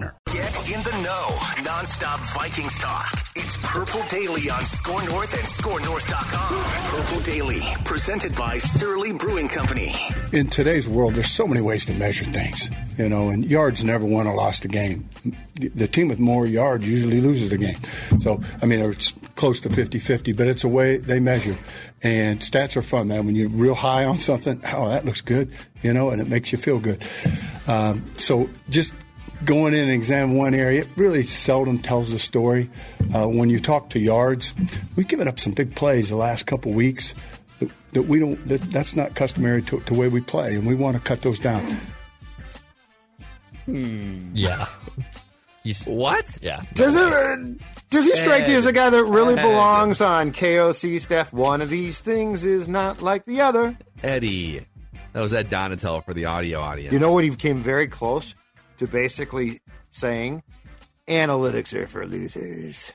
[0.00, 1.64] Get in the know.
[1.64, 3.10] Non-stop Vikings talk.
[3.34, 7.00] It's Purple Daily on Score North and ScoreNorth.com.
[7.00, 9.94] Purple Daily, presented by Surly Brewing Company.
[10.32, 14.04] In today's world, there's so many ways to measure things, you know, and yards never
[14.04, 15.08] won or lost a game.
[15.54, 17.78] The team with more yards usually loses the game.
[18.20, 21.56] So, I mean, it's close to 50 50, but it's a way they measure.
[22.02, 23.24] And stats are fun, man.
[23.24, 26.52] When you're real high on something, oh, that looks good, you know, and it makes
[26.52, 27.02] you feel good.
[27.66, 28.94] Um, so just
[29.44, 32.70] going in and examine one area, it really seldom tells the story.
[33.14, 34.54] Uh, when you talk to yards,
[34.96, 37.14] we've given up some big plays the last couple weeks
[37.60, 38.48] that, that we don't.
[38.48, 41.22] That, that's not customary to, to the way we play, and we want to cut
[41.22, 41.78] those down.
[43.66, 44.66] Yeah.
[45.64, 46.38] He's What?
[46.40, 46.62] yeah.
[46.74, 47.02] Does it?
[47.12, 47.36] uh,
[47.90, 51.32] Does he strike you as a guy that really belongs on KOC staff?
[51.32, 53.76] One of these things is not like the other.
[54.04, 54.60] Eddie.
[55.12, 56.92] That was Ed Donatell for the audio audience.
[56.92, 57.24] You know what?
[57.24, 58.34] He came very close
[58.78, 59.60] to basically
[59.90, 60.42] saying,
[61.08, 62.92] "Analytics are for losers."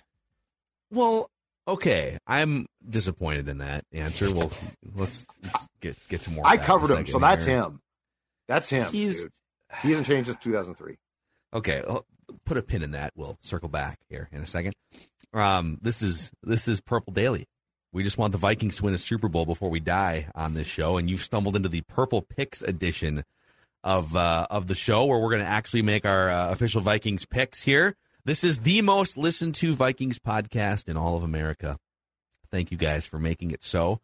[0.92, 1.30] Well,
[1.68, 2.18] okay.
[2.28, 4.32] I'm disappointed in that answer.
[4.34, 4.52] Well,
[4.96, 6.46] let's, let's get get to more.
[6.46, 7.56] I that in a covered him, so that's here.
[7.64, 7.82] him.
[8.48, 8.92] That's him.
[8.92, 9.32] He's- dude.
[9.82, 10.98] he hasn't changed since 2003.
[11.54, 12.06] Okay, I'll
[12.46, 13.12] put a pin in that.
[13.16, 14.74] We'll circle back here in a second.
[15.34, 17.48] Um, this is this is Purple Daily.
[17.94, 20.68] We just want the Vikings to win a Super Bowl before we die on this
[20.68, 23.24] show, and you've stumbled into the Purple Picks edition
[23.84, 27.26] of uh, of the show, where we're going to actually make our uh, official Vikings
[27.26, 27.96] picks here.
[28.24, 31.78] This is the most listened to Vikings podcast in all of America.
[32.52, 34.00] Thank you guys for making it so.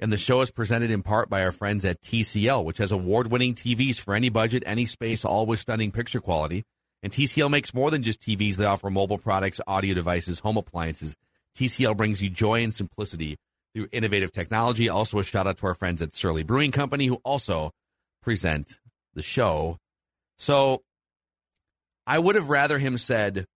[0.00, 3.30] And the show is presented in part by our friends at TCL, which has award
[3.30, 6.64] winning TVs for any budget, any space, with stunning picture quality.
[7.02, 8.56] And TCL makes more than just TVs.
[8.56, 11.16] They offer mobile products, audio devices, home appliances.
[11.56, 13.36] TCL brings you joy and simplicity
[13.74, 14.88] through innovative technology.
[14.88, 17.70] Also, a shout out to our friends at Surly Brewing Company, who also
[18.22, 18.80] present
[19.14, 19.78] the show.
[20.38, 20.82] So
[22.06, 23.46] I would have rather him said,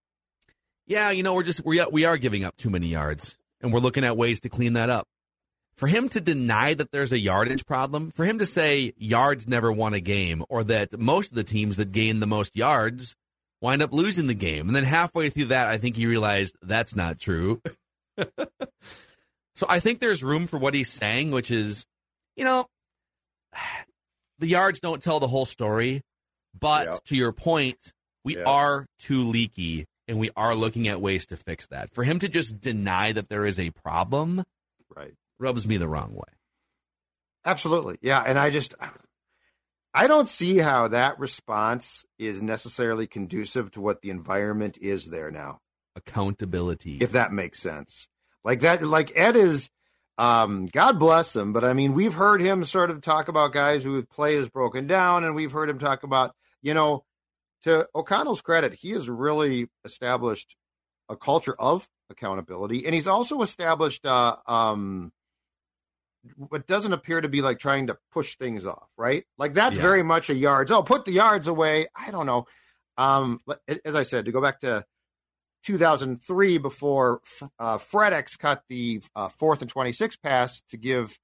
[0.86, 3.80] yeah, you know, we're just, we we are giving up too many yards and we're
[3.80, 5.06] looking at ways to clean that up.
[5.76, 9.70] For him to deny that there's a yardage problem, for him to say yards never
[9.70, 13.14] won a game or that most of the teams that gain the most yards
[13.60, 14.66] wind up losing the game.
[14.66, 17.60] And then halfway through that, I think he realized that's not true.
[19.54, 21.84] so I think there's room for what he's saying, which is,
[22.36, 22.66] you know,
[24.38, 26.02] the yards don't tell the whole story.
[26.58, 26.98] But Yeah.
[27.06, 27.92] to your point,
[28.24, 28.44] we Yeah.
[28.46, 31.92] are too leaky and we are looking at ways to fix that.
[31.94, 34.42] For him to just deny that there is a problem
[34.94, 35.14] Right.
[35.38, 36.32] rubs me the wrong way.
[37.44, 37.98] Absolutely.
[38.02, 38.22] Yeah.
[38.26, 38.74] And I just,
[39.94, 45.30] I don't see how that response is necessarily conducive to what the environment is there
[45.30, 45.60] now,
[45.96, 46.98] Accountability.
[47.00, 48.08] if that makes sense.
[48.44, 49.68] Like that, like Ed is,
[50.18, 53.84] um, God bless him, but I mean, we've heard him sort of talk about guys
[53.84, 57.04] whose play is broken down, and we've heard him talk about, you know,
[57.62, 60.56] to O'Connell's credit, he has really established
[61.08, 65.12] a culture of accountability, and he's also established, uh, um,
[66.36, 69.24] what doesn't appear to be like trying to push things off, right?
[69.38, 69.82] Like that's Yeah.
[69.82, 70.70] very much a yards.
[70.70, 71.86] Oh, put the yards away.
[71.94, 72.46] I don't know.
[72.96, 73.40] Um,
[73.84, 74.84] as I said, to go back to
[75.64, 77.20] 2003, before
[77.58, 81.18] uh, FredEx cut the uh, fourth and 26 pass to give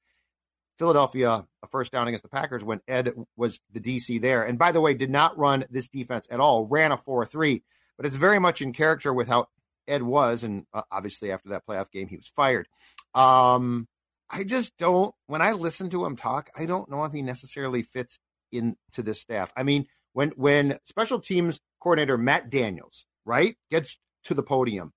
[0.79, 4.43] Philadelphia a first down against the Packers when Ed was the DC there.
[4.43, 7.63] And by the way, did not run this defense at all, ran a 4 3,
[7.97, 9.47] but it's very much in character with how
[9.87, 10.45] Ed was.
[10.45, 12.67] And uh, obviously, after that playoff game, he was fired.
[13.15, 13.87] Um,
[14.31, 17.83] I just don't, when I listen to him talk, I don't know if he necessarily
[17.83, 18.19] fits
[18.51, 19.53] into this staff.
[19.57, 24.93] I mean, when, when special teams coordinator Matt Daniels, right, gets to the podium,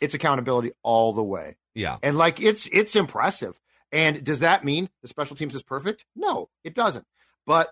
[0.00, 1.56] it's accountability all the way.
[1.74, 1.98] yeah.
[2.02, 3.58] And like it's it's impressive.
[3.90, 6.04] And does that mean the special teams is perfect?
[6.14, 7.06] No, it doesn't.
[7.46, 7.70] But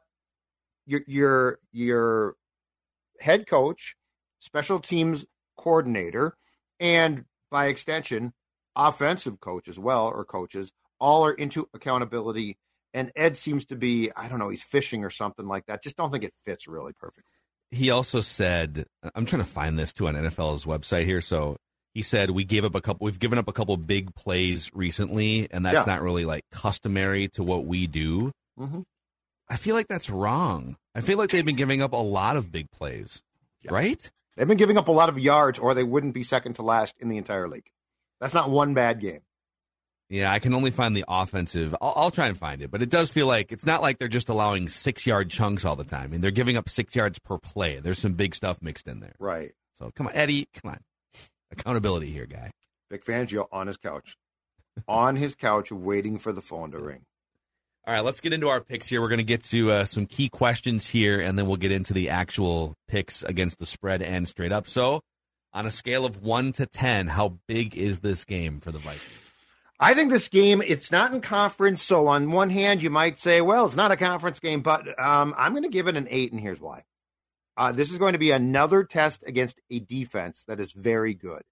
[0.87, 2.37] your your your
[3.21, 3.97] head coach
[4.41, 5.27] special teams
[5.59, 6.37] coordinator,
[6.81, 8.33] and by extension,
[8.75, 12.59] offensive coach as well, or coaches, all are into accountability.
[12.95, 15.83] And Ed seems to be, I don't know, he's fishing or something like that.
[15.83, 17.36] Just don't think it fits really perfectly.
[17.71, 18.85] He also said,
[19.15, 21.21] I'm trying to find this too on NFL's website here.
[21.21, 21.57] So
[21.95, 25.49] he said we gave up a couple, we've given up a couple big plays recently,
[25.51, 25.93] and that's Yeah.
[25.95, 28.31] not really like customary to what we do.
[28.59, 28.85] Mhm.
[29.49, 30.77] I feel like that's wrong.
[30.95, 33.23] I feel like they've been giving up a lot of big plays,
[33.63, 33.73] Yeah.
[33.73, 34.11] right?
[34.37, 36.95] They've been giving up a lot of yards, or they wouldn't be second to last
[36.99, 37.71] in the entire league.
[38.21, 39.21] That's not one bad game.
[40.09, 41.75] Yeah, I can only find the offensive.
[41.81, 44.07] I'll, I'll try and find it, but it does feel like it's not like they're
[44.07, 46.05] just allowing six yard chunks all the time.
[46.05, 47.81] I mean, they're giving up six yards per play.
[47.81, 49.17] There's some big stuff mixed in there.
[49.19, 49.53] Right.
[49.75, 50.79] So come on, Eddie, come on,
[51.51, 52.53] accountability here, guy.
[52.91, 54.17] Vic Fangio on his couch,
[54.89, 57.03] on his couch, waiting for the phone to ring.
[57.85, 59.01] All right, let's get into our picks here.
[59.01, 61.95] We're going to get to uh, some key questions here, and then we'll get into
[61.95, 64.67] the actual picks against the spread and straight up.
[64.67, 65.03] So,
[65.53, 69.26] on a scale of one to ten, how big is this game for the Vikings?
[69.79, 71.83] I think this game, it's not in conference.
[71.83, 75.35] So, on one hand, you might say, well, it's not a conference game, but um,
[75.37, 76.85] I'm going to give it an eight, and here's why.
[77.57, 81.43] Uh, this is going to be another test against a defense that is very good.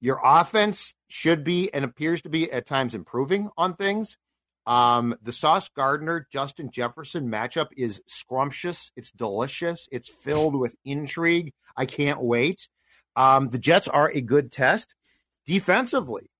[0.00, 4.18] Your offense should be and appears to be at times improving on things.
[4.66, 8.90] Um, the Sauce Gardner Justin Jefferson matchup is scrumptious.
[8.96, 9.88] It's delicious.
[9.92, 11.52] It's filled with intrigue.
[11.76, 12.68] I can't wait.
[13.14, 14.94] Um, the Jets are a good test
[15.46, 16.30] defensively.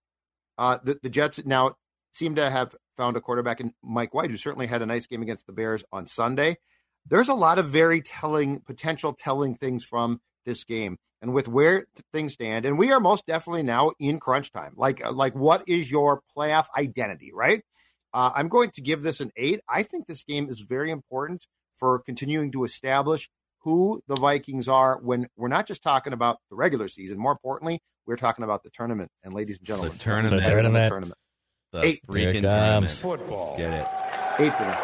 [0.59, 1.75] Uh, the, the Jets now
[2.13, 5.23] seem to have found a quarterback in Mike White, who certainly had a nice game
[5.23, 6.57] against the Bears on Sunday.
[7.09, 10.97] There's a lot of very telling, potential telling things from this game.
[11.23, 14.75] And with where things stand, and we are most definitely now in crunch time.
[14.77, 17.63] Like, uh, like what is your playoff identity, right?
[18.13, 19.61] Uh, I'm going to give this an eight.
[19.69, 21.47] I think this game is very important
[21.79, 23.29] for continuing to establish
[23.61, 27.19] who the Vikings are when we're not just talking about the regular season.
[27.19, 29.11] More importantly, we're talking about the tournament.
[29.25, 30.43] And ladies and gentlemen, The tournament.
[30.43, 30.91] The tournament.
[30.91, 31.19] tournament.
[31.73, 32.01] The Eight.
[32.07, 33.01] Freaking tournament.
[33.01, 33.05] comes.
[33.05, 33.87] Let's get it.
[34.39, 34.75] Eight for me.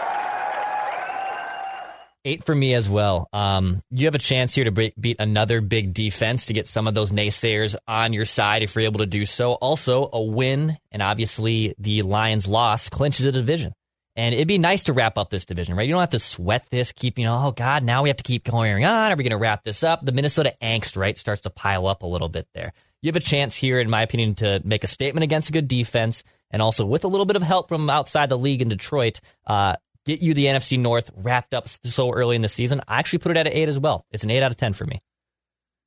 [2.25, 3.29] Eight for me as well.
[3.33, 6.87] Um, you have a chance here to be- beat another big defense to get some
[6.87, 9.55] of those naysayers on your side if you're able to do so.
[9.55, 13.73] Also, a win and obviously the Lions' loss clinches a division.
[14.15, 15.85] And it'd be nice to wrap up this division, right?
[15.89, 18.23] You don't have to sweat this, keep, you know, oh God, now we have to
[18.23, 19.11] keep going on.
[19.11, 20.05] Are we going to wrap this up?
[20.05, 22.73] The Minnesota angst, right, starts to pile up a little bit there.
[23.03, 25.67] You have a chance here, in my opinion, to make a statement against a good
[25.69, 26.23] defense
[26.53, 29.75] and also with a little bit of help from outside the league in Detroit, uh,
[30.07, 32.81] get you the NFC North wrapped up so early in the season.
[32.87, 34.07] I actually put it at an eight as well.
[34.13, 35.01] It's an eight out of 10 for me.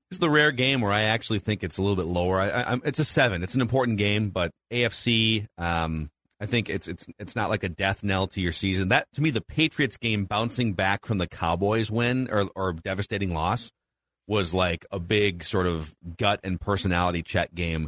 [0.10, 2.40] This is the rare game where I actually think it's a little bit lower.
[2.40, 3.44] I, I, it's a seven.
[3.44, 7.70] It's an important game, but AFC, um, I think it's it's it's not like a
[7.70, 8.90] death knell to your season.
[8.90, 13.34] That to me, the Patriots game bouncing back from the Cowboys win or or devastating
[13.34, 13.72] loss
[14.28, 17.88] was like a big sort of gut and personality check game.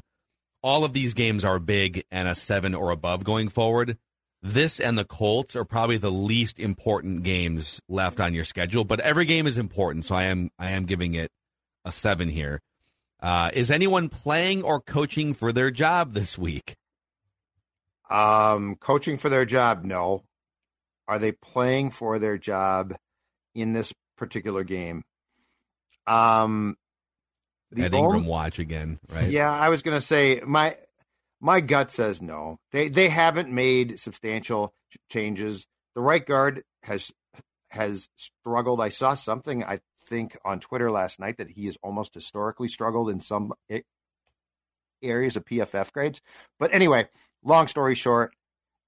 [0.63, 3.98] All of these games are big and a seven or above going forward.
[4.42, 9.00] This and the Colts are probably the least important games left on your schedule, but
[9.00, 11.31] every game is important, so I am I am giving it
[11.86, 12.62] a seven here.
[13.19, 16.75] Uh, is anyone playing or coaching for their job this week?
[18.10, 20.24] Um, coaching for their job, no.
[21.07, 22.95] Are they playing for their job
[23.56, 25.04] in this particular game?
[26.07, 26.77] Um,
[27.71, 29.29] the Ed Ingram only- watch again, right?
[29.29, 30.77] Yeah, I was going to say my
[31.39, 32.60] my gut says no.
[32.72, 35.67] They they haven't made substantial ch- changes.
[35.96, 37.12] The right guard has
[37.72, 38.79] has struggled.
[38.79, 43.10] I saw something I think on Twitter last night that he has almost historically struggled
[43.10, 43.53] in some
[45.03, 46.22] areas of PFF grades.
[46.60, 47.10] But anyway,
[47.43, 48.34] long story short,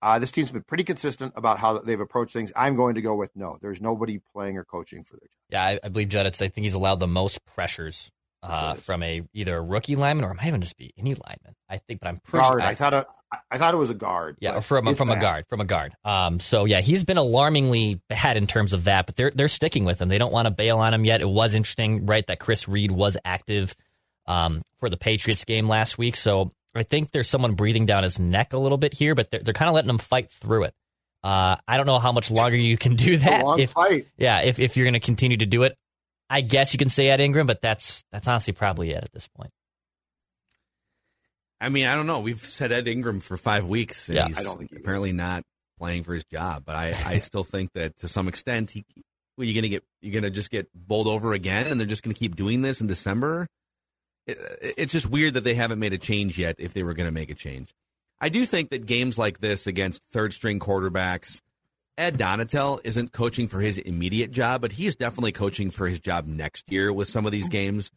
[0.01, 2.51] uh, this team's been pretty consistent about how they've approached things.
[2.55, 3.57] I'm going to go with no.
[3.61, 5.29] There's nobody playing or coaching for their job.
[5.49, 6.25] Yeah, I, I believe Judd.
[6.25, 10.23] It's, I think he's allowed the most pressures uh, from a either a rookie lineman
[10.25, 11.55] or it might even just be any lineman.
[11.69, 12.41] I think, but I'm pretty.
[12.43, 12.61] Guard.
[12.61, 13.07] I- I thought it,
[13.51, 14.37] I thought it was a guard.
[14.39, 15.93] Yeah, or from a, from a guard, from a guard.
[16.03, 19.85] Um, so yeah, he's been alarmingly bad in terms of that, but they're they're sticking
[19.85, 20.07] with him.
[20.07, 21.21] They don't want to bail on him yet.
[21.21, 23.75] It was interesting, right, that Chris Reed was active
[24.25, 26.15] um, for the Patriots game last week.
[26.15, 29.41] So I think there's someone breathing down his neck a little bit here, but they're
[29.41, 30.73] they're kind of letting him fight through it.
[31.23, 33.43] Uh, I don't know how much longer you can do It's a that.
[33.45, 34.07] long If fight.
[34.17, 35.75] yeah, if if you're going to continue to do it,
[36.29, 39.27] I guess you can say Ed Ingram, but that's that's honestly probably it at this
[39.27, 39.51] point.
[41.61, 42.21] I mean, I don't know.
[42.21, 44.07] We've said Ed Ingram for five weeks.
[44.09, 44.27] And Yeah.
[44.27, 45.43] he's I don't think he apparently not
[45.77, 46.63] playing for his job.
[46.65, 48.85] But I, I still think that to some extent, he,
[49.37, 52.13] well, you're gonna get you're gonna just get bowled over again, and they're just gonna
[52.13, 53.47] keep doing this in December.
[54.29, 56.55] It, it's just weird that they haven't made a change yet.
[56.59, 57.73] If they were gonna make a change,
[58.21, 61.41] I do think that games like this against third string quarterbacks.
[61.97, 65.99] Ed Donatell isn't coaching for his immediate job, but he is definitely coaching for his
[65.99, 67.49] job next year with some of these oh.
[67.49, 67.91] games.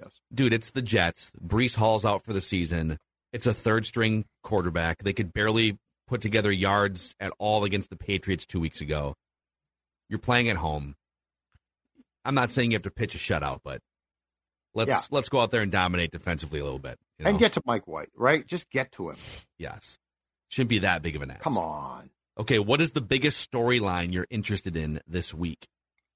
[0.00, 0.20] Yes.
[0.32, 1.32] dude, it's the Jets.
[1.44, 2.98] Breece Hall's out for the season.
[3.32, 5.02] It's a third string quarterback.
[5.02, 5.76] They could barely
[6.06, 9.14] put together yards at all against the Patriots two weeks ago.
[10.08, 10.94] You're playing at home.
[12.24, 13.80] I'm not saying you have to pitch a shutout, but
[14.74, 15.00] let's Yeah.
[15.10, 16.98] let's go out there and dominate defensively a little bit.
[17.18, 17.30] you know?
[17.30, 18.46] And get to Mike White, right?
[18.46, 19.16] Just get to him.
[19.58, 19.98] yes,
[20.48, 21.40] shouldn't be that big of an ask.
[21.42, 22.10] Come on.
[22.38, 25.66] Okay, what is the biggest storyline you're interested in this week?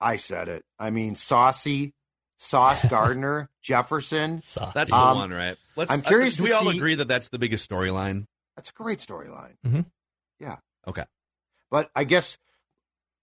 [0.01, 0.65] I said it.
[0.79, 1.95] I mean, Saucy,
[2.39, 4.43] Sauce Gardner, Jefferson.
[4.47, 4.73] Saucy.
[4.75, 5.57] That's the Um, one, right?
[5.77, 8.27] Let's, I'm curious uh, do to we all see- agree that that's the biggest storyline?
[8.57, 9.55] That's a great storyline.
[9.67, 9.87] Mhm.
[10.39, 10.59] Yeah.
[10.87, 11.05] Okay.
[11.71, 12.37] But I guess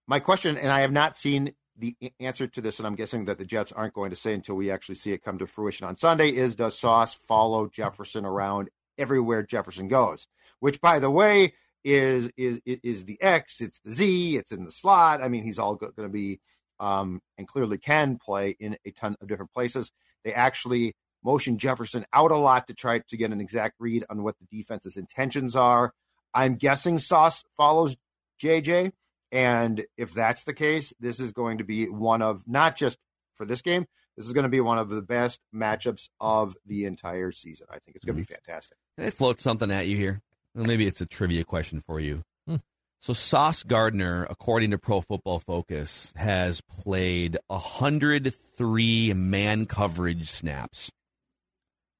[0.07, 3.37] my question, and I have not seen the answer to this, and I'm guessing that
[3.37, 5.97] the Jets aren't going to say until we actually see it come to fruition on
[5.97, 10.27] Sunday, is does Sauce follow Jefferson around everywhere Jefferson goes?
[10.59, 14.71] Which, by the way, is is is the X, it's the Z, it's in the
[14.71, 15.21] slot.
[15.21, 16.41] I mean, he's all going to be,
[16.79, 19.91] um, and clearly can play in a ton of different places.
[20.23, 24.23] They actually motion Jefferson out a lot to try to get an exact read on
[24.23, 25.93] what the defense's intentions are.
[26.33, 27.95] I'm guessing Sauce follows
[28.41, 28.91] JJ.
[29.31, 32.97] And if that's the case, this is going to be one of not just
[33.35, 33.85] for this game,
[34.17, 37.67] this is going to be one of the best matchups of the entire season.
[37.69, 38.77] I think it's going to be fantastic.
[38.97, 40.21] Can I float something at you here?
[40.55, 42.23] Well, maybe it's a trivia question for you.
[42.47, 42.57] Hmm.
[42.99, 50.91] So Sauce Gardner, according to Pro Football Focus, has played 103 man coverage snaps.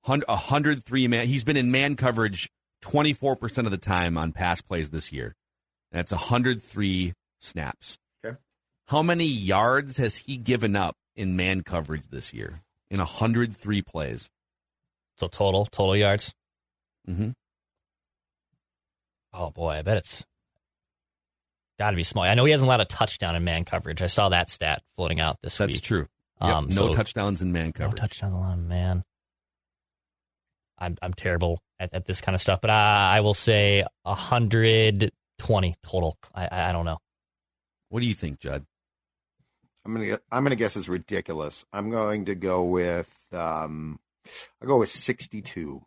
[0.04, 1.28] Hun- 103 man.
[1.28, 2.50] He's been in man coverage
[2.84, 5.36] 24% of the time on pass plays this year.
[5.92, 7.98] That's 103 snaps.
[8.26, 8.38] Okay.
[8.88, 12.60] How many yards has he given up in man coverage this year?
[12.92, 14.30] In 103 plays.
[15.18, 16.34] So total, total yards.
[17.08, 17.30] Mm-hmm.
[19.34, 20.26] Oh boy, I bet it's
[21.78, 22.24] got to be small.
[22.24, 24.02] I know he hasn't allowed a touchdown in man coverage.
[24.02, 25.76] I saw that stat floating out this That's week.
[25.78, 26.08] That's true.
[26.42, 27.80] Yep, Um, no so- touchdowns in man coverage.
[27.80, 28.00] No coverage.
[28.20, 29.04] touchdown allowed, man.
[30.78, 35.76] I'm I'm terrible at, at this kind of stuff, but I, I will say 120
[35.84, 36.18] total.
[36.34, 36.98] I I I don't know.
[37.90, 38.66] What do you think, Judd?
[39.86, 41.66] I'm gonna I'm gonna guess it's ridiculous.
[41.74, 44.00] I'm going to go with um,
[44.62, 45.82] I'll go with 62.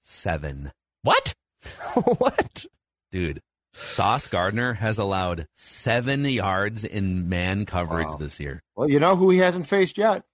[0.00, 0.72] Seven.
[1.02, 1.34] What?
[2.18, 2.66] what?
[3.12, 3.40] Dude,
[3.74, 8.16] Sauce Gardner has allowed seven yards in man coverage Wow.
[8.16, 8.62] this year.
[8.76, 10.24] Well, you know who he hasn't faced yet?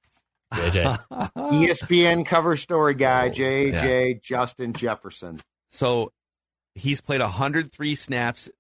[0.54, 0.98] JJ.
[1.36, 5.40] ESPN cover story guy Oh, JJ Justin Jefferson.
[5.70, 6.12] so
[6.74, 8.50] he's played 103 snaps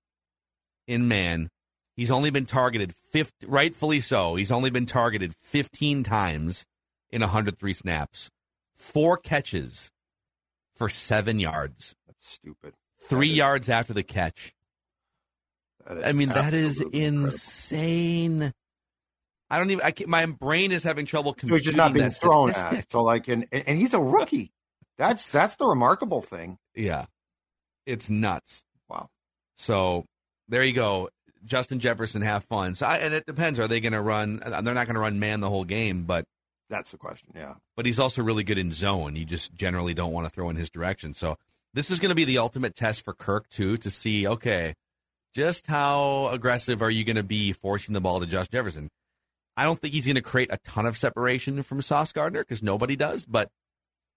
[0.86, 1.50] in man.
[1.96, 4.34] He's only been targeted 50, rightfully so.
[4.36, 6.64] He's only been targeted 15 times
[7.10, 8.30] in 103 snaps.
[8.74, 9.90] Four catches
[10.74, 11.94] for seven yards.
[12.06, 12.74] That's stupid.
[12.98, 14.54] Three That is- yards after the catch.
[15.88, 17.32] I mean, that is absolutely incredible.
[17.32, 18.52] insane.
[19.50, 19.84] I don't even.
[19.84, 22.78] I can't, my brain is having trouble So he's just not being thrown statistic.
[22.78, 22.92] at.
[22.92, 24.52] So like, and and he's a rookie.
[24.96, 26.56] That's that's the remarkable thing.
[26.76, 27.06] Yeah,
[27.84, 28.64] it's nuts.
[28.88, 29.08] Wow.
[29.56, 30.06] So
[30.48, 31.10] there you go.
[31.44, 32.74] Justin Jefferson, have fun.
[32.74, 33.58] So, I, and it depends.
[33.58, 34.40] Are they going to run?
[34.44, 36.24] They're not going to run man the whole game, but
[36.70, 37.30] That's the question.
[37.34, 37.54] Yeah.
[37.76, 39.16] but he's also really good in zone.
[39.16, 41.14] You just generally don't want to throw in his direction.
[41.14, 41.36] So
[41.74, 44.26] this is going to be the ultimate test for Kirk too to see.
[44.26, 44.74] Okay,
[45.34, 48.88] just how aggressive are you going to be forcing the ball to Josh Jefferson?
[49.56, 52.62] I don't think he's going to create a ton of separation from Sauce Gardner because
[52.62, 53.26] nobody does.
[53.26, 53.50] But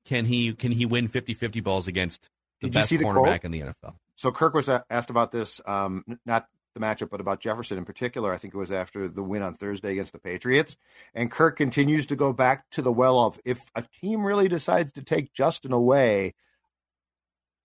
[0.06, 2.30] can he can he win 50-50 balls against
[2.62, 3.96] the Did best cornerback in the NFL?
[4.16, 8.32] So Kirk was asked about this, um, not the matchup, but about Jefferson in particular.
[8.32, 10.78] I think it was after the win on Thursday against the Patriots.
[11.16, 14.92] And Kirk continues to go back to the well of if a team really decides
[14.94, 16.36] to take Justin away,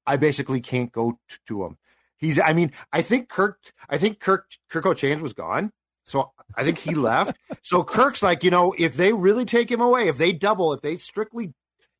[0.06, 1.76] I basically can't go t- to him.
[2.16, 5.72] He's, I mean, I think Kirk, I think Kirk, Kirk O'Chains was gone.
[6.04, 7.36] So I think he left.
[7.62, 10.80] So Kirk's like, you know, if they really take him away, if they double, if
[10.80, 11.52] they strictly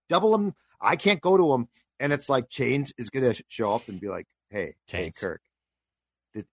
[0.09, 1.69] double him, I can't go to him.
[2.01, 5.43] And it's like Chains is going to show up and be like, hey, hey, Kirk,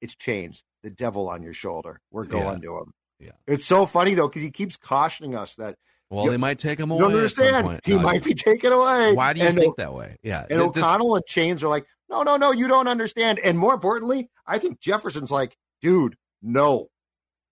[0.01, 1.99] it's Chains, the devil on your shoulder.
[2.11, 2.29] We're Yeah.
[2.31, 2.91] going to him.
[3.19, 3.31] Yeah.
[3.47, 5.75] It's so funny though because he keeps cautioning us that
[6.09, 7.01] Well, You- they might take him away.
[7.01, 7.81] some understand.
[7.83, 9.11] He No, might be taken away.
[9.13, 10.15] Why do you and think that way?
[10.23, 13.39] Yeah, And this- O'Connell and Chains are like, no, no, no, you don't understand.
[13.39, 16.87] And more importantly, I think Jefferson's like, dude, no.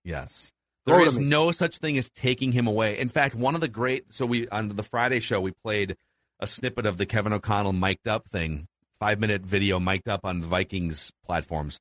[0.06, 0.54] Yes.
[0.86, 2.98] There is no such thing as taking him away.
[2.98, 5.98] In fact, one of the great so we on the Friday show we played
[6.40, 8.68] a snippet of the Kevin O'Connell mic'd up thing,
[9.00, 11.80] five minute video mic'd up on the Vikings platforms.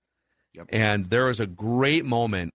[0.54, 0.66] Yep.
[0.70, 2.52] And there was a great moment.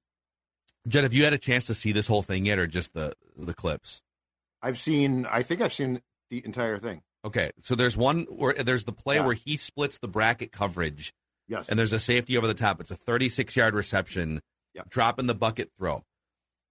[0.88, 3.14] Jed, have you had a chance to see this whole thing yet or just the
[3.38, 4.02] the clips?
[4.62, 7.02] I've seen, I think I've seen the entire thing.
[7.26, 7.52] Okay.
[7.62, 9.26] So there's one where there's the play Yeah.
[9.26, 11.12] where he splits the bracket coverage
[11.48, 11.68] Yes.
[11.70, 12.80] and there's a safety over the top.
[12.82, 14.42] It's a 36 yard reception,
[14.76, 14.90] Yep.
[14.90, 16.04] drop in the bucket throw.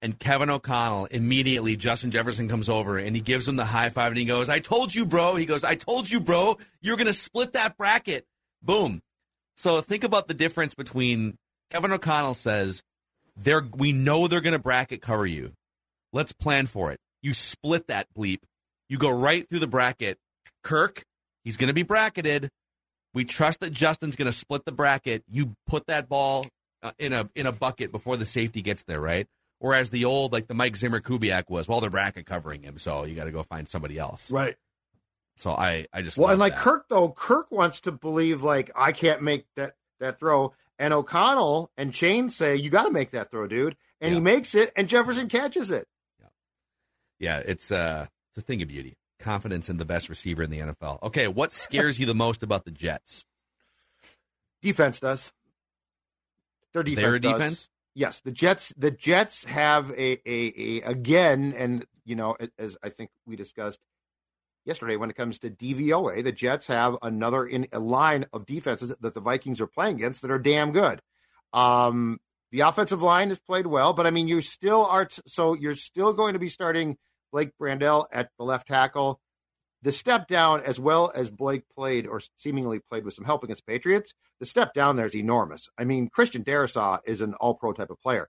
[0.00, 4.12] and Kevin O'Connell immediately Justin Jefferson comes over and he gives him the high five
[4.12, 6.56] and he goes, "I told you, bro." He goes, "I told you, bro.
[6.80, 8.24] You're going to split that bracket."
[8.62, 9.02] Boom.
[9.58, 11.36] So think about the difference between
[11.70, 12.82] Kevin O'Connell says,
[13.36, 15.52] "They're we know they're going to bracket cover you.
[16.12, 18.38] Let's plan for it." You split that bleep.
[18.88, 20.16] You go right through the bracket.
[20.62, 21.02] Kirk,
[21.42, 22.48] he's going to be bracketed.
[23.14, 25.24] We trust that Justin's going to split the bracket.
[25.28, 26.46] You put that ball
[26.84, 29.26] uh, in a in a bucket before the safety gets there, right?
[29.58, 33.04] Whereas the old, like the Mike Zimmer Kubiak was, well, they're bracket covering him, so
[33.04, 34.30] you got to go find somebody else.
[34.30, 34.54] Right.
[35.38, 36.62] So I, I just well, and like that.
[36.62, 41.70] Kirk though, Kirk wants to believe like I can't make that that throw, and O'Connell
[41.76, 44.88] and Shane say you got to make that throw, dude, and he makes it, and
[44.88, 45.86] Jefferson catches it.
[47.20, 48.96] yeah, it's uh, it's a thing of beauty.
[49.20, 51.02] Confidence in the best receiver in the NFL.
[51.04, 53.24] Okay, what scares you the most about the Jets?
[54.60, 55.32] Defense does.
[56.72, 57.02] Their defense.
[57.02, 57.32] Their does.
[57.32, 57.68] defense.
[57.94, 58.72] Yes, the Jets.
[58.76, 63.80] The Jets have a, a, a again, and you know, as I think we discussed
[64.64, 68.92] yesterday, when it comes to DVOA, the Jets have another in a line of defenses
[69.00, 71.00] that the Vikings are playing against that are damn good.
[71.52, 72.18] Um,
[72.50, 75.08] the offensive line has played well, but I mean, you still are.
[75.26, 76.96] So you're still going to be starting
[77.32, 79.20] Blake Brandel at the left tackle.
[79.82, 83.66] The step down, as well as Blake played or seemingly played with some help against
[83.66, 85.68] Patriots, the step down there is enormous.
[85.78, 88.28] I mean, Christian Darrisaw is an all pro type of player.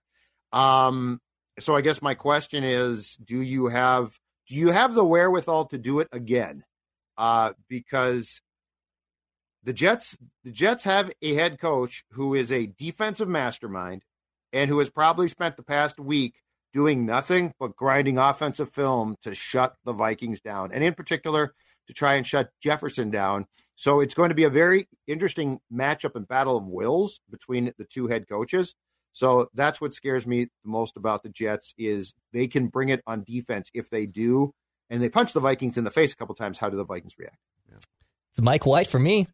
[0.52, 1.20] Um,
[1.58, 4.16] so I guess my question is, do you have
[4.50, 6.64] do you have the wherewithal to do it again?
[7.16, 8.40] Uh, because
[9.62, 14.02] the Jets the Jets have a head coach who is a defensive mastermind
[14.52, 16.34] and who has probably spent the past week
[16.72, 21.54] doing nothing but grinding offensive film to shut the Vikings down, and in particular
[21.86, 23.46] to try and shut Jefferson down.
[23.76, 27.84] So it's going to be a very interesting matchup and battle of wills between the
[27.84, 28.74] two head coaches.
[29.12, 33.02] So that's what scares me the most about the Jets is they can bring it
[33.06, 34.52] on defense if they do,
[34.88, 36.58] and they punch the Vikings in the face a couple times.
[36.58, 37.36] How do the Vikings react?
[38.30, 39.26] It's Mike White for me.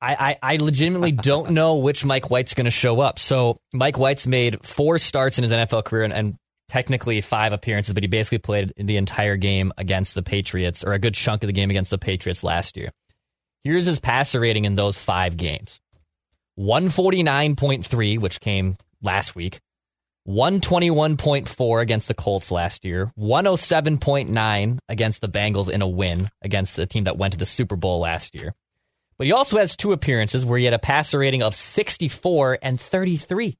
[0.00, 3.18] I, I, I legitimately don't know which Mike White's going to show up.
[3.18, 6.36] So Mike White's made four starts in his NFL career and, and
[6.68, 10.98] technically five appearances, but he basically played the entire game against the Patriots or a
[10.98, 12.90] good chunk of the game against the Patriots last year.
[13.64, 15.80] Here's his passer rating in those five games
[16.58, 19.60] 149.3, which came last week,
[20.28, 26.86] 121.4 against the Colts last year, 107.9 against the Bengals in a win against the
[26.86, 28.54] team that went to the Super Bowl last year.
[29.18, 32.80] But he also has two appearances where he had a passer rating of 64 and
[32.80, 33.56] 33.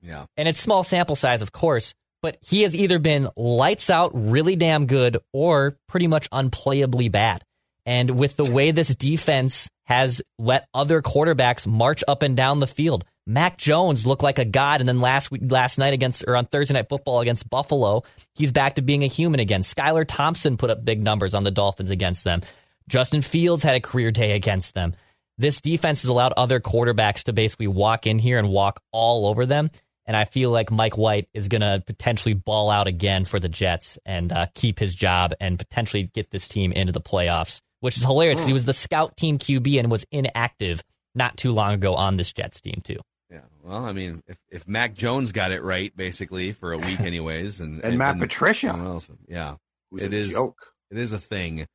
[0.00, 0.26] Yeah.
[0.36, 4.56] And it's small sample size, of course, but he has either been lights out, really
[4.56, 7.44] damn good, or pretty much unplayably bad.
[7.84, 12.66] And with the way this defense has let other quarterbacks march up and down the
[12.66, 16.34] field, Mac Jones looked like a god, and then last week, last night against or
[16.34, 19.60] on Thursday night football against Buffalo, he's back to being a human again.
[19.60, 22.40] Skylar Thompson put up big numbers on the Dolphins against them.
[22.88, 24.96] Justin Fields had a career day against them.
[25.36, 29.44] This defense has allowed other quarterbacks to basically walk in here and walk all over
[29.44, 29.70] them.
[30.06, 33.50] And I feel like Mike White is going to potentially ball out again for the
[33.50, 37.98] Jets and uh, keep his job and potentially get this team into the playoffs, which
[37.98, 40.82] is hilarious because he was the scout team QB and was inactive
[41.14, 42.98] not too long ago on this Jets team, too.
[43.30, 43.40] Yeah.
[43.62, 47.60] Well, I mean, if, if Mac Jones got it right, basically for a week, anyways,
[47.60, 48.68] and And Matt then Patricia.
[48.68, 49.56] else- yeah,
[49.90, 50.72] Who's It a is- joke.
[50.90, 51.66] it is a thing.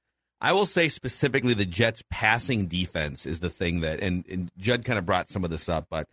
[0.41, 4.83] I will say specifically the Jets' passing defense is the thing that, and, and Judd
[4.83, 6.05] kind of brought some of this up, but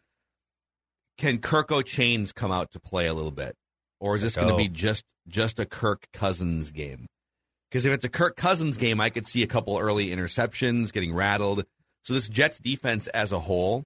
[1.18, 3.54] can Kirk O'Chains come out to play a little bit,
[3.98, 7.06] or is this going to be just just a Kirk Cousins game?
[7.70, 11.14] Because if it's a Kirk Cousins game, I could see a couple early interceptions getting
[11.14, 11.64] rattled.
[12.04, 13.84] So this Jets defense as a whole,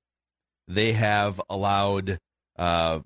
[0.69, 2.19] they have allowed
[2.57, 3.01] uh,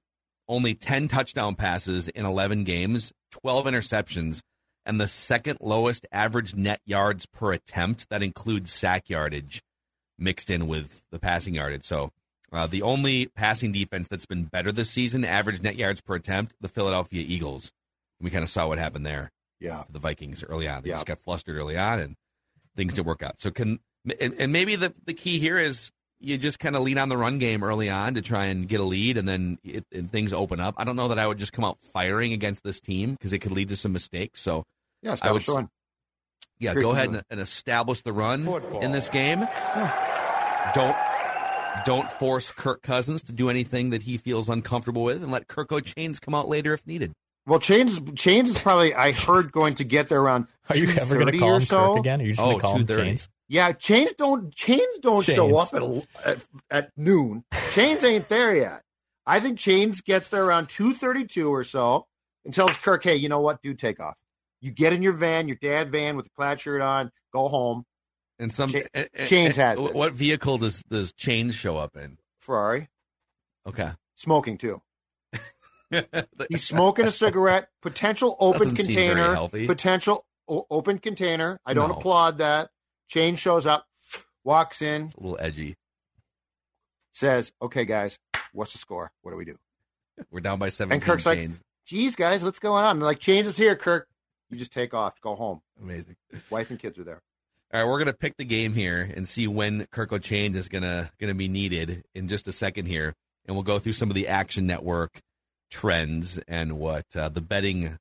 [0.49, 4.43] only ten touchdown passes in eleven games, twelve interceptions
[4.87, 8.09] and the second lowest average net yards per attempt.
[8.09, 9.63] That includes sack yardage
[10.19, 11.85] mixed in with the passing yardage.
[11.85, 12.11] So
[12.53, 16.55] uh, the only passing defense that's been better this season, average net yards per attempt,
[16.61, 17.71] the Philadelphia Eagles.
[18.21, 19.85] We kind of saw what happened there Yeah.
[19.91, 20.83] the Vikings early on.
[20.83, 20.97] They Yeah.
[20.97, 22.17] just got flustered early on, and
[22.75, 23.39] things didn't work out.
[23.41, 23.81] So can
[24.21, 27.17] and, and maybe the the key here is you just kind of lean on the
[27.17, 30.33] run game early on to try and get a lead, and then it, and things
[30.33, 30.75] open up.
[30.77, 33.39] I don't know that I would just come out firing against this team because it
[33.39, 34.41] could lead to some mistakes.
[34.41, 34.65] So
[35.03, 35.69] Yeah, I would the run.
[36.59, 38.47] yeah, Great go ahead and, and establish the run
[38.83, 39.39] in this game.
[40.75, 40.97] Don't
[41.87, 45.71] don't force Kirk Cousins to do anything that he feels uncomfortable with, and let Kirk
[45.73, 47.13] O'Chains come out later if needed.
[47.47, 50.49] Well, Chains Chains is probably I heard going to get there around.
[50.69, 51.77] Are you ever going to call or him so.
[51.95, 52.21] Kirk again?
[52.21, 53.29] Are you just Oh, going to call him Chains?
[53.49, 55.83] Yeah, Chains don't Chains don't show up at,
[56.25, 56.39] at
[56.71, 57.45] at noon.
[57.73, 58.83] Chains ain't there yet.
[59.27, 62.07] I think Chains gets there around two thirty two or so.
[62.45, 63.63] and tells Kirk, "Hey, you know what?
[63.63, 64.15] Do take off.
[64.61, 67.85] You get in your van, your dad van with the plaid shirt on, go home."
[68.39, 69.93] And some Cha- eh, eh, Chains eh, has this.
[69.95, 72.19] What vehicle does does Chains show up in?
[72.41, 72.89] Ferrari
[73.67, 73.91] Okay.
[74.17, 74.81] smoking too.
[76.51, 77.69] He's smoking a cigarette.
[77.83, 79.33] Potential open Doesn't container.
[79.35, 79.67] healthy.
[79.67, 81.59] Potential o- open container.
[81.65, 81.95] I don't No.
[81.97, 82.71] applaud that.
[83.09, 83.87] Chain shows up,
[84.45, 85.75] walks in, It's a little edgy.
[87.13, 88.19] says, "Okay, guys,
[88.53, 89.11] what's the score?
[89.23, 89.59] What do we do?"
[90.31, 91.63] We're down by 17 And Kirk's like, chains.
[91.87, 94.09] "Geez, guys, what's going on?" They're like, "Change is here, Kirk.
[94.51, 95.61] You just take off, go home.
[95.81, 96.17] Amazing.
[96.51, 97.23] Wife and kids are there."
[97.73, 101.11] All right, we're gonna pick the game here and see when Kirk Chains is gonna
[101.19, 103.15] gonna be needed in just a second here,
[103.47, 105.21] and we'll go through some of the Action Network
[105.71, 107.99] trends and what uh, the betting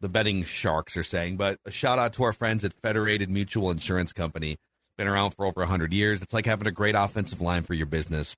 [0.00, 1.36] the betting sharks are saying.
[1.36, 4.56] But a shout out to our friends at Federated Mutual Insurance Company.
[4.96, 6.22] Been around for over 100 years.
[6.22, 8.34] It's like having a great offensive line for your business.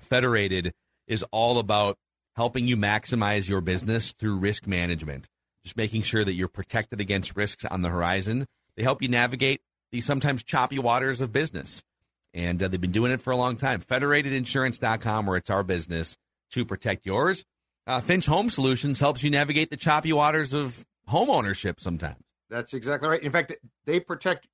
[0.00, 0.72] Federated
[1.06, 1.96] is all about
[2.36, 5.28] helping you maximize your business through risk management,
[5.62, 8.46] just making sure that you're protected against risks on the horizon.
[8.76, 9.60] They help you navigate
[9.92, 11.82] the sometimes choppy waters of business.
[12.32, 13.80] And uh, they've been doing it for a long time.
[13.80, 16.16] Federatedinsurance.com, where it's our business
[16.50, 17.44] to protect yours.
[17.86, 22.22] Uh, Finch Home Solutions helps you navigate the choppy waters of home ownership sometimes.
[22.48, 23.22] That's exactly right.
[23.22, 23.52] In fact,
[23.84, 24.46] they protect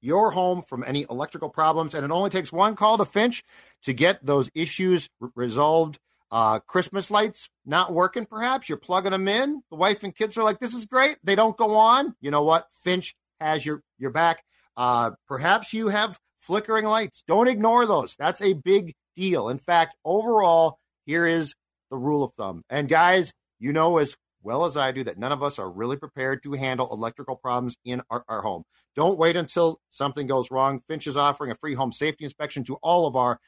[0.00, 3.44] your home from any electrical problems, and it only takes one call to Finch
[3.84, 5.98] to get those issues r- resolved.
[6.30, 9.62] Uh, Christmas lights not working, perhaps you're plugging them in.
[9.70, 12.16] The wife and kids are like, "This is great." They don't go on.
[12.20, 12.66] You know what?
[12.82, 14.42] Finch has your your back.
[14.76, 17.22] Uh, perhaps you have flickering lights.
[17.28, 18.16] Don't ignore those.
[18.16, 19.48] That's a big deal.
[19.48, 21.54] In fact, overall, here is
[21.94, 22.64] the rule of thumb.
[22.68, 25.96] And guys, you know as well as I do that none of us are really
[25.96, 28.64] prepared to handle electrical problems in our, our home.
[28.96, 30.80] Don't wait until something goes wrong.
[30.88, 33.38] Finch is offering a free home safety inspection to all of our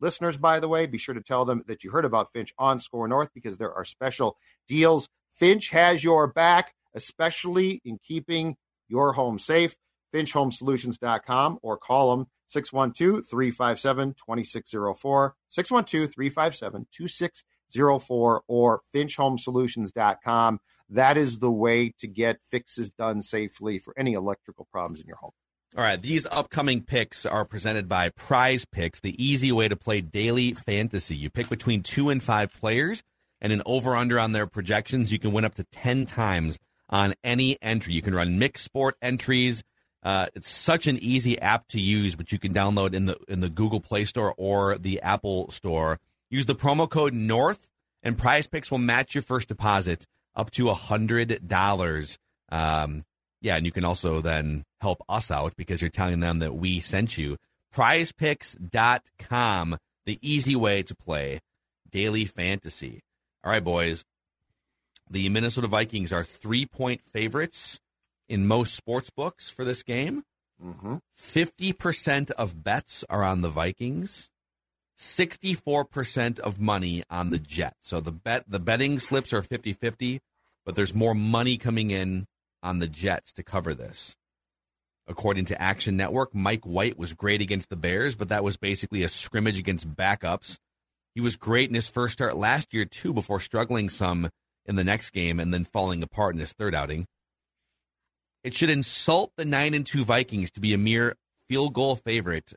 [0.00, 0.86] listeners, by the way.
[0.86, 3.72] Be sure to tell them that you heard about Finch on Score North because there
[3.72, 4.36] are special
[4.66, 5.08] deals.
[5.30, 8.56] Finch has your back, especially in keeping
[8.88, 9.76] your home safe.
[10.12, 17.44] FinchHomeSolutions.com or call them 612 357 2604, 612 357 2604,
[17.78, 20.60] or FinchHomeSolutions.com.
[20.90, 25.16] That is the way to get fixes done safely for any electrical problems in your
[25.16, 25.32] home.
[25.74, 30.02] All right, these upcoming picks are presented by Prize Picks, the easy way to play
[30.02, 31.16] daily fantasy.
[31.16, 33.02] You pick between two and five players,
[33.42, 35.12] and an over under on their projections.
[35.12, 36.58] You can win up to 10 times
[36.88, 37.92] on any entry.
[37.92, 39.62] You can run mixed sport entries.
[40.02, 43.40] Uh, it's such an easy app to use, but you can download in the in
[43.40, 46.00] the Google Play Store or the Apple Store.
[46.32, 47.68] Use the promo code North,
[48.02, 52.18] and Prize Picks will match your first deposit up to a hundred dollars.
[52.48, 53.04] Um,
[53.42, 56.80] yeah, and you can also then help us out because you're telling them that we
[56.80, 57.36] sent you.
[57.74, 61.40] PrizePicks.com, the easy way to play
[61.90, 63.02] daily fantasy.
[63.44, 64.02] All right, boys.
[65.10, 67.78] The Minnesota Vikings are three point favorites
[68.26, 70.22] in most sports books for this game.
[70.64, 70.96] Mm-hmm.
[71.20, 74.30] 50% of bets are on the Vikings.
[74.96, 77.88] 64% of money on the Jets.
[77.88, 80.20] So the bet the betting slips are 50-50,
[80.64, 82.26] but there's more money coming in
[82.62, 84.16] on the Jets to cover this.
[85.08, 89.02] According to Action Network, Mike White was great against the Bears, but that was basically
[89.02, 90.58] a scrimmage against backups.
[91.14, 94.30] He was great in his first start last year too before struggling some
[94.64, 97.06] in the next game and then falling apart in his third outing.
[98.44, 101.16] It should insult the 9 and 2 Vikings to be a mere
[101.48, 102.52] field goal favorite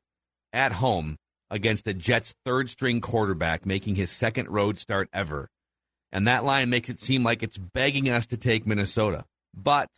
[0.53, 1.17] at home
[1.55, 5.49] against a Jets third string quarterback making his second road start ever.
[6.11, 9.25] And that line makes it seem like it's begging us to take Minnesota.
[9.55, 9.89] But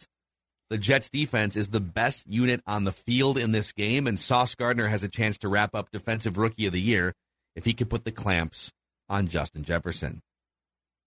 [0.70, 4.54] the Jets defense is the best unit on the field in this game, and Sauce
[4.54, 7.14] Gardner has a chance to wrap up Defensive Rookie of the Year
[7.56, 8.72] if he can put the clamps
[9.10, 10.22] on Justin Jefferson.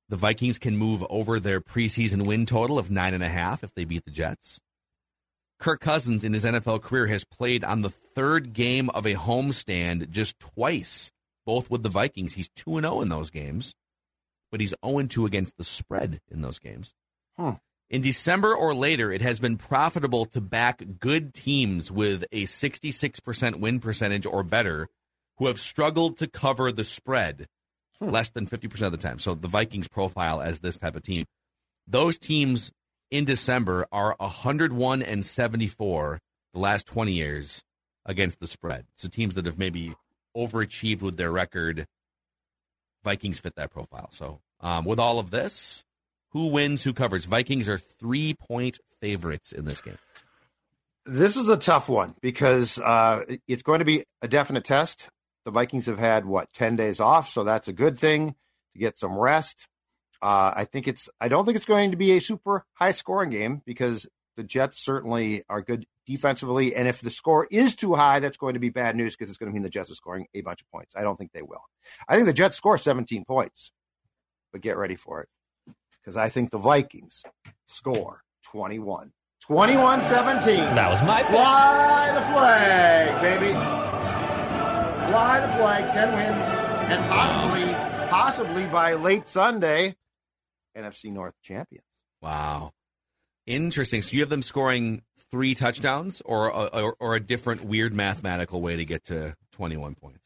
[0.08, 3.72] The Vikings can move over their preseason win total of nine and a half if
[3.74, 4.58] they beat the Jets.
[5.60, 10.08] Kirk Cousins in his NFL career has played on the third game of a homestand
[10.08, 11.12] just twice,
[11.44, 12.32] both with the Vikings.
[12.32, 13.74] He's 2 0 in those games,
[14.50, 16.94] but he's 0 2 against the spread in those games.
[17.38, 17.52] Hmm.
[17.90, 23.56] In December or later, it has been profitable to back good teams with a 66%
[23.56, 24.88] win percentage or better
[25.38, 27.46] who have struggled to cover the spread
[28.00, 29.18] less than 50% of the time.
[29.18, 31.26] So the Vikings profile as this type of team.
[31.86, 32.70] Those teams
[33.10, 36.20] in December are 101 and 74
[36.52, 37.62] the last 20 years
[38.06, 38.86] against the spread.
[38.96, 39.94] So teams that have maybe
[40.36, 41.86] overachieved with their record,
[43.04, 44.08] Vikings fit that profile.
[44.10, 45.84] So um, with all of this,
[46.30, 47.24] who wins, who covers?
[47.24, 49.98] Vikings are three point favorites in this game.
[51.06, 55.08] This is a tough one because uh, it's going to be a definite test.
[55.44, 58.34] The Vikings have had, what, 10 days off, so that's a good thing
[58.74, 59.66] to get some rest.
[60.22, 61.08] Uh, I think it's.
[61.20, 64.06] I don't think it's going to be a super high scoring game because
[64.36, 68.54] the Jets certainly are good defensively, and if the score is too high, that's going
[68.54, 70.60] to be bad news because it's going to mean the Jets are scoring a bunch
[70.60, 70.94] of points.
[70.96, 71.62] I don't think they will.
[72.08, 73.72] I think the Jets score 17 points,
[74.52, 75.28] but get ready for it
[76.00, 77.22] because I think the Vikings
[77.66, 79.12] score 21.
[79.42, 80.56] 21 17.
[80.74, 81.30] That was my pick.
[81.30, 83.52] Fly the flag, baby.
[85.10, 86.48] Fly the flag, 10 wins,
[86.90, 89.96] and possibly, possibly by late Sunday,
[90.76, 91.84] NFC North champions.
[92.20, 92.72] Wow.
[93.46, 94.02] Interesting.
[94.02, 98.76] So you have them scoring three touchdowns or, or, or a different weird mathematical way
[98.76, 100.20] to get to 21 points?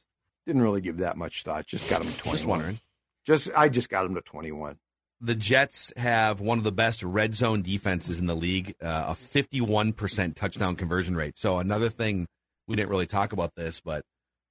[0.46, 1.66] Didn't really give that much thought.
[1.66, 2.36] Just got them to 21.
[2.36, 2.78] Just wondering.
[3.24, 4.76] Just I just got them to 21.
[5.20, 9.12] The Jets have one of the best red zone defenses in the league, uh, a
[9.14, 11.38] 51% touchdown conversion rate.
[11.38, 12.26] So another thing
[12.68, 14.04] we didn't really talk about this, but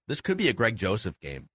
[0.07, 1.47] this could be a Greg Joseph game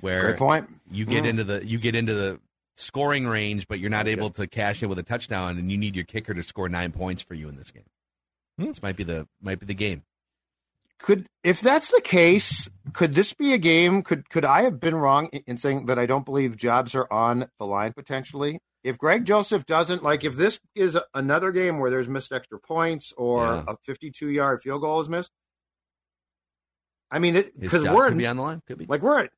[0.00, 0.68] where Great point.
[0.90, 1.28] you get Mm.
[1.28, 2.40] into the you get into the
[2.78, 4.12] scoring range, but you're not Okay.
[4.12, 6.92] able to cash in with a touchdown, and you need your kicker to score nine
[6.92, 7.84] points for you in this game.
[8.58, 8.66] Hmm.
[8.66, 10.04] This might be the might be the game.
[10.98, 14.02] Could if that's the case, could this be a game?
[14.02, 17.06] Could could I have been wrong in- in saying that I don't believe jobs are
[17.12, 18.60] on the line potentially?
[18.82, 22.58] If Greg Joseph doesn't like, if this is a- another game where there's missed extra
[22.58, 23.64] points or Yeah.
[23.68, 25.32] a 52 yard field goal is missed,
[27.10, 28.62] I mean, because we're in, be on the line.
[28.66, 28.86] Could be.
[28.86, 29.30] like we're at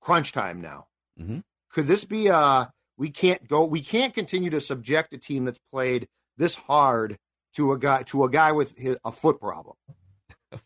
[0.00, 0.86] crunch time now.
[1.20, 1.42] Mhm.
[1.70, 5.58] Could this be a we can't go we can't continue to subject a team that's
[5.72, 7.16] played this hard
[7.56, 9.76] to a guy to a guy with his, a foot problem.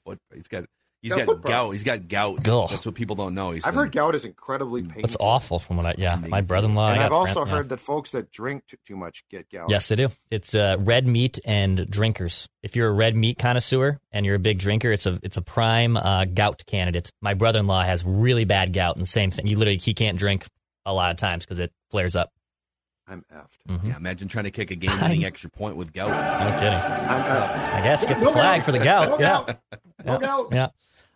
[0.06, 0.64] Foot- he's got
[1.02, 1.52] he's Got got foot problem.
[1.66, 1.72] gout.
[1.72, 2.48] He's got gout.
[2.48, 2.68] Ugh.
[2.70, 3.50] That's what people don't know.
[3.50, 5.02] He's I've been- heard gout is incredibly painful.
[5.02, 6.92] That's awful from what I, yeah, my brother-in-law.
[6.92, 7.56] and I I've also friend- yeah.
[7.56, 9.70] heard that folks that drink too, too much get gout.
[9.70, 10.08] Yes, they do.
[10.30, 12.46] It's uh, red meat and drinkers.
[12.62, 15.42] If you're a red meat connoisseur and you're a big drinker, it's a it's a
[15.42, 17.10] prime uh, gout candidate.
[17.20, 19.46] My brother-in-law has really bad gout, and same thing.
[19.48, 20.46] He literally he can't drink
[20.86, 22.30] a lot of times because it flares up.
[23.08, 23.48] I'm effed.
[23.68, 23.88] Mhm.
[23.88, 26.10] Yeah, imagine trying to kick a game-winning extra point with gout.
[26.10, 26.78] No kidding.
[26.78, 27.72] I'm effed.
[27.74, 28.64] I guess get the No flag gout.
[28.64, 29.08] for the gout.
[29.10, 29.28] No yeah.
[29.28, 29.58] gout.
[30.04, 30.18] No Yeah.
[30.18, 30.48] gout.
[30.52, 30.66] Yeah.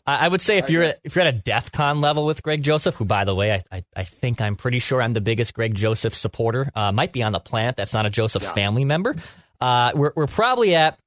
[0.07, 2.43] I I would say if you're at, if you're at a DEF CON level with
[2.43, 5.21] Greg Joseph, who by the way, I, I, I think I'm pretty sure I'm the
[5.21, 7.77] biggest Greg Joseph supporter, uh, might be on the planet.
[7.77, 8.53] That's not a Joseph Yeah.
[8.53, 9.15] family member.
[9.61, 10.99] Uh, we're we're probably at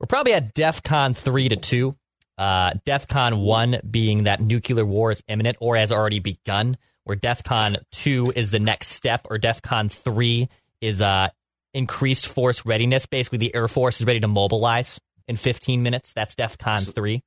[0.00, 1.96] we're probably at DEF CON three to two.
[2.38, 6.76] Uh, DEF CON one being that nuclear war is imminent or has already begun.
[7.04, 10.48] Where DEFCON two is the next step, or DEFCON three
[10.80, 11.28] is uh
[11.74, 13.06] increased force readiness.
[13.06, 16.12] Basically, the Air Force is ready to mobilize in 15 minutes.
[16.12, 17.22] That's DEFCON So- three.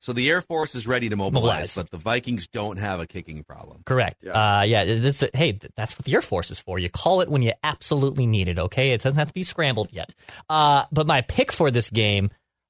[0.00, 1.74] So the Air Force is ready to mobilize, Mobilize.
[1.74, 3.82] but the Vikings don't have a kicking problem.
[3.84, 4.22] Correct.
[4.22, 4.58] Yeah.
[4.58, 4.84] Uh, yeah.
[4.84, 6.78] This, hey, that's what the Air Force is for.
[6.78, 8.60] You call it when you absolutely need it.
[8.60, 10.14] Okay, it doesn't have to be scrambled yet.
[10.48, 12.28] Uh, but my pick for this game,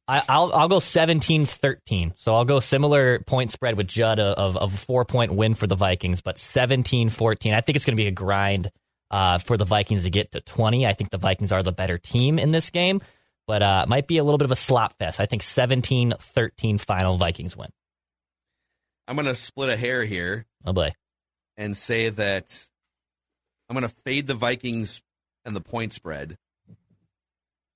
[0.08, 2.12] I, I'll I'll go 17-13.
[2.16, 5.66] So I'll go similar point spread with Judd of of a four point win for
[5.66, 7.54] the Vikings, but 17-14.
[7.54, 8.70] I think it's going to be a grind
[9.10, 10.86] uh, for the Vikings to get to twenty.
[10.86, 13.02] I think the Vikings are the better team in this game.
[13.46, 15.20] But uh, it might be a little bit of a slop fest.
[15.20, 17.70] I think 17-13 final Vikings win.
[19.06, 20.92] I'm going to split a hair here Oh boy.
[21.56, 22.68] and say that
[23.68, 25.00] I'm going to fade the Vikings
[25.46, 26.36] and the point spread.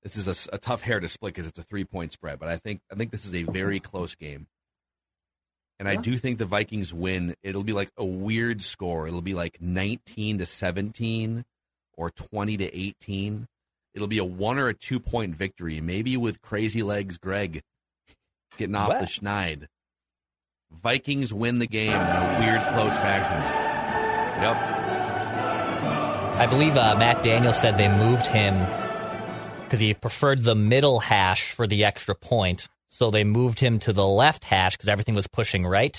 [0.03, 2.57] This is a tough hair to split because it's a three point spread, but I
[2.57, 4.49] think I think this is a very close game,
[5.79, 7.35] and I do think the Vikings win.
[7.45, 9.07] It'll be like a weird score.
[9.07, 11.45] It'll be like 19 to 17
[11.97, 13.47] or 20 to 18.
[13.95, 17.63] It'll be a one or a two point victory, maybe with crazy legs Greg
[18.57, 19.01] getting off Wow.
[19.01, 19.67] the schneid.
[20.73, 23.41] Vikings win the game in a weird close fashion.
[24.43, 24.57] Yep.
[26.41, 28.55] I believe uh, Matt Daniels said they moved him
[29.73, 32.69] because he preferred the middle hash for the extra point.
[32.91, 35.99] So they moved him to the left hash because everything was pushing right.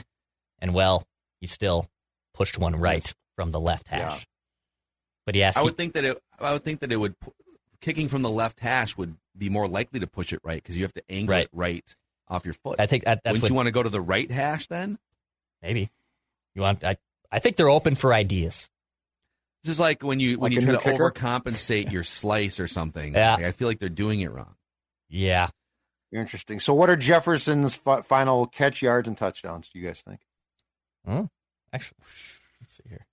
[0.60, 1.08] And well,
[1.42, 1.88] he still
[2.36, 4.00] pushed one right from the left hash.
[4.20, 4.20] Yeah.
[5.26, 6.22] But yes, I he- would think that it.
[6.40, 7.16] I would think that it would.
[7.82, 10.84] Kicking from the left hash would be more likely to push it right because you
[10.84, 11.46] have to angle Right.
[11.46, 11.96] it right
[12.28, 12.76] off your foot.
[12.80, 15.00] I think that, that's Wouldn't what you want to go to the right hash then?
[15.64, 15.90] maybe
[16.54, 16.84] you want.
[16.84, 16.96] I,
[17.32, 18.70] I think they're open for ideas.
[19.64, 21.12] This is like when you when Like you try to kicker?
[21.12, 23.14] overcompensate your slice or something.
[23.14, 23.36] Yeah.
[23.36, 24.56] Like, I feel like they're doing it wrong.
[25.10, 25.48] Yeah.
[26.12, 26.60] Interesting.
[26.60, 29.70] So, what are Jefferson's fi- final catch yards and touchdowns?
[29.70, 30.20] Do you guys think?
[31.06, 31.24] Hmm.
[31.72, 31.98] Actually,
[32.62, 33.06] let's see here.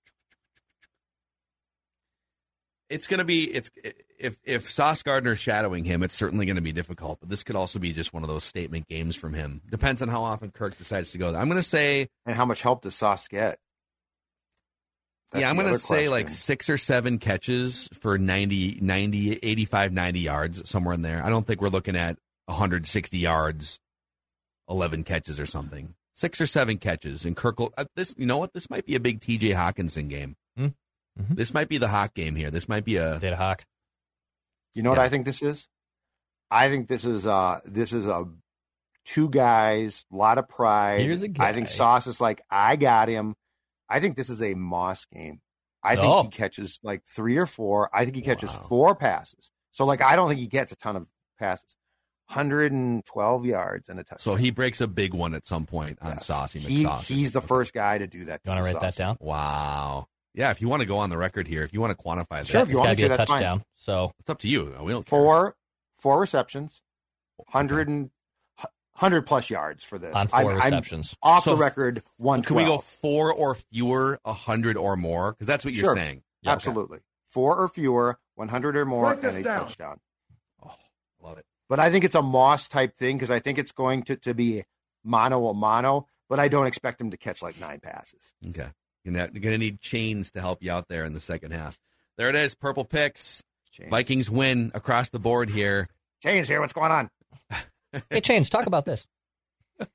[2.89, 3.71] It's going to be it's
[4.19, 7.21] if if Sauce Gardner's shadowing him, it's certainly going to be difficult.
[7.21, 9.61] But this could also be just one of those statement games from him.
[9.69, 11.31] Depends on how often Kirk decides to go.
[11.31, 11.39] there.
[11.39, 13.57] I'm going to say And how much help does Sauce get?
[15.31, 19.39] That's yeah, I'm going to other say like six or seven catches for 90, 90,
[19.41, 21.23] 85, 90 yards, somewhere in there.
[21.23, 22.17] I don't think we're looking at
[22.47, 23.79] 160 yards,
[24.69, 25.95] 11 catches or something.
[26.13, 27.23] Six or seven catches.
[27.23, 28.53] And Kirk will, uh, this, you know what?
[28.53, 30.35] This might be a big TJ Hockenson game.
[30.57, 30.67] Hmm.
[31.19, 31.35] Mhm.
[31.35, 32.51] This might be the Hawk game here.
[32.51, 33.63] This might be a Data Hawk.
[34.75, 35.67] You know what I think this is?
[36.49, 38.27] I think this is uh this is a
[39.05, 41.01] two guys, a lot of pride.
[41.01, 41.67] Here's a I think.
[41.69, 43.35] Sauce is like, I got him.
[43.91, 45.41] I think this is a Moss game.
[45.83, 46.23] I think Oh.
[46.23, 47.89] he catches like three or four.
[47.93, 48.65] I think he catches Wow.
[48.69, 49.51] four passes.
[49.71, 51.07] So like I don't think he gets a ton of
[51.39, 51.75] passes.
[52.27, 54.19] 112 yards and a touchdown.
[54.19, 56.25] so he breaks a big one at some point on Yes.
[56.25, 57.01] Saucy He- McSauce.
[57.07, 58.41] he's the first guy to do that.
[58.45, 59.17] You want to to write that down?
[59.19, 60.07] Wow.
[60.33, 62.27] Yeah, if you want to go on the record here, if you want to quantify
[62.39, 63.39] that, Sure, if it's you got to to be a that's fine.
[63.39, 63.63] touchdown.
[63.75, 64.63] So it's up to you.
[64.81, 65.09] We don't care.
[65.19, 65.55] Four
[65.97, 66.81] four receptions,
[67.37, 68.11] 100 and
[68.93, 70.13] 100 plus yards for this.
[70.13, 71.15] on 4 I'm- I'm receptions.
[71.23, 72.41] off So- the record, one.
[72.43, 75.31] Can we go four or fewer, a hundred or more?
[75.33, 75.95] Because that's what you're Sure.
[75.95, 76.23] saying.
[76.41, 76.55] Yeah, okay.
[76.55, 76.99] Absolutely.
[77.25, 79.59] Four or fewer, 100 or more, and a down.
[79.61, 79.99] touchdown.
[80.63, 80.75] Oh,
[81.21, 81.45] love it.
[81.69, 84.33] But I think it's a Moss type thing because I think it's going to, to
[84.33, 84.65] be
[85.03, 88.21] mono a mono, but I don't expect him to catch like nine passes.
[88.49, 88.69] Okay.
[89.03, 91.79] You're gonna, you're gonna need chains to help you out there in the second half.
[92.17, 92.53] There it is.
[92.53, 93.43] Purple picks.
[93.71, 93.89] Chains.
[93.89, 95.87] Vikings win across the board here.
[96.21, 96.59] Chains here.
[96.59, 97.09] What's going on?
[98.09, 99.05] Hey, Chains, talk about this.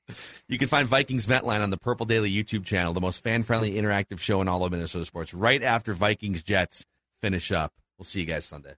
[0.48, 3.74] You can find Vikings Ventline on the Purple Daily YouTube channel, the most fan friendly
[3.74, 6.84] interactive show in all of Minnesota sports, right after Vikings Jets
[7.20, 7.72] finish up.
[7.96, 8.74] We'll see you guys Sunday.